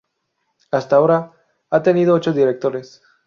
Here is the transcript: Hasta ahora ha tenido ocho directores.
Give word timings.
Hasta 0.71 0.95
ahora 0.95 1.31
ha 1.69 1.83
tenido 1.83 2.15
ocho 2.15 2.33
directores. 2.33 3.03